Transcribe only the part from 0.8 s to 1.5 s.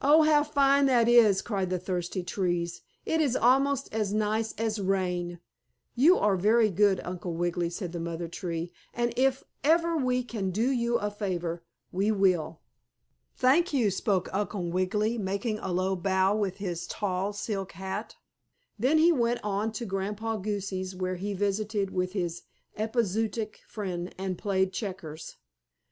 that is!"